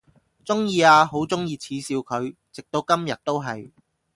[0.45, 3.71] 鍾意啊，好鍾意恥笑佢，直到今日都係！